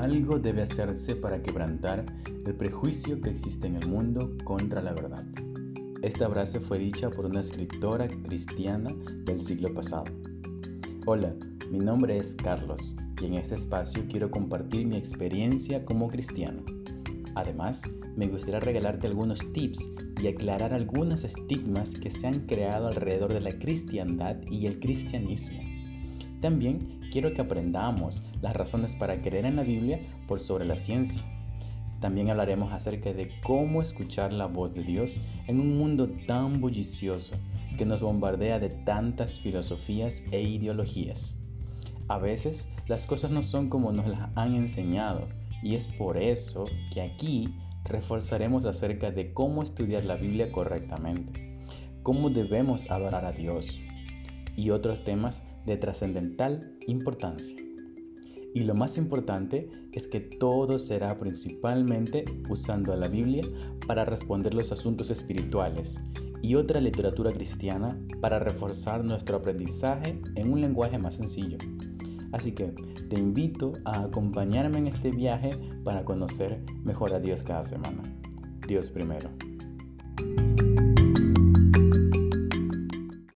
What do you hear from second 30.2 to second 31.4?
por sobre la ciencia